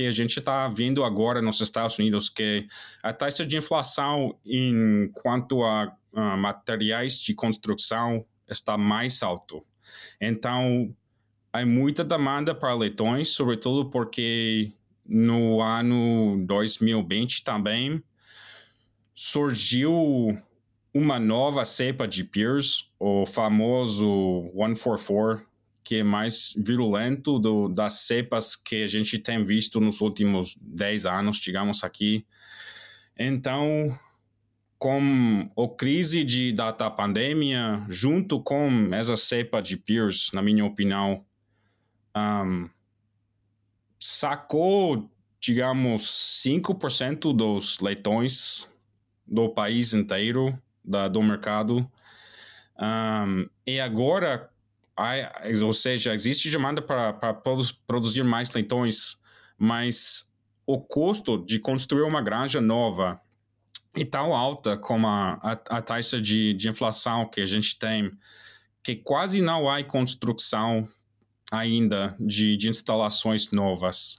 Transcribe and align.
que 0.00 0.06
a 0.06 0.12
gente 0.12 0.38
está 0.38 0.66
vendo 0.66 1.04
agora 1.04 1.42
nos 1.42 1.60
Estados 1.60 1.98
Unidos, 1.98 2.30
que 2.30 2.66
a 3.02 3.12
taxa 3.12 3.44
de 3.44 3.58
inflação 3.58 4.34
em 4.46 5.10
quanto 5.12 5.62
a, 5.62 5.94
a 6.14 6.38
materiais 6.38 7.20
de 7.20 7.34
construção 7.34 8.24
está 8.48 8.78
mais 8.78 9.22
alto. 9.22 9.62
Então, 10.18 10.96
há 11.52 11.66
muita 11.66 12.02
demanda 12.02 12.54
para 12.54 12.74
leitões, 12.74 13.28
sobretudo 13.28 13.90
porque 13.90 14.72
no 15.04 15.60
ano 15.60 16.42
2020 16.46 17.44
também 17.44 18.02
surgiu 19.14 20.34
uma 20.94 21.20
nova 21.20 21.62
cepa 21.66 22.08
de 22.08 22.24
peers, 22.24 22.90
o 22.98 23.26
famoso 23.26 24.50
144, 24.54 25.46
que 25.90 25.96
é 25.96 26.04
mais 26.04 26.54
virulento 26.56 27.36
do, 27.40 27.68
das 27.68 28.02
cepas 28.02 28.54
que 28.54 28.84
a 28.84 28.86
gente 28.86 29.18
tem 29.18 29.42
visto 29.42 29.80
nos 29.80 30.00
últimos 30.00 30.56
10 30.62 31.04
anos, 31.04 31.38
digamos 31.38 31.82
aqui. 31.82 32.24
Então, 33.18 33.92
com 34.78 35.50
a 35.58 35.76
crise 35.76 36.22
de, 36.22 36.52
da, 36.52 36.70
da 36.70 36.88
pandemia, 36.88 37.84
junto 37.88 38.40
com 38.40 38.94
essa 38.94 39.16
cepa 39.16 39.60
de 39.60 39.76
peers, 39.76 40.30
na 40.32 40.40
minha 40.40 40.64
opinião, 40.64 41.24
um, 42.16 42.70
sacou, 43.98 45.10
digamos, 45.40 46.02
5% 46.46 47.34
dos 47.34 47.80
leitões 47.80 48.70
do 49.26 49.48
país 49.48 49.92
inteiro, 49.92 50.56
da, 50.84 51.08
do 51.08 51.20
mercado. 51.20 51.90
Um, 52.78 53.50
e 53.66 53.80
agora, 53.80 54.48
ou 55.62 55.72
seja, 55.72 56.14
existe 56.14 56.50
demanda 56.50 56.82
para 56.82 57.34
produzir 57.86 58.22
mais 58.22 58.50
leitões, 58.50 59.18
mas 59.58 60.32
o 60.66 60.80
custo 60.80 61.44
de 61.44 61.58
construir 61.58 62.02
uma 62.02 62.22
granja 62.22 62.60
nova 62.60 63.20
é 63.96 64.04
tão 64.04 64.34
alta 64.34 64.76
como 64.76 65.06
a, 65.06 65.32
a, 65.42 65.52
a 65.78 65.82
taxa 65.82 66.20
de, 66.20 66.54
de 66.54 66.68
inflação 66.68 67.28
que 67.28 67.40
a 67.40 67.46
gente 67.46 67.78
tem, 67.78 68.10
que 68.82 68.96
quase 68.96 69.40
não 69.40 69.68
há 69.68 69.82
construção 69.82 70.88
ainda 71.50 72.16
de, 72.20 72.56
de 72.56 72.68
instalações 72.68 73.50
novas. 73.50 74.18